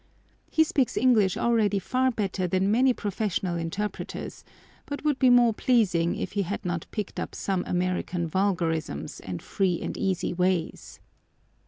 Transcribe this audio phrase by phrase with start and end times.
[0.49, 4.43] He speaks English already far better than many professional interpreters,
[4.87, 9.43] but would be more pleasing if he had not picked up some American vulgarisms and
[9.43, 10.99] free and easy ways.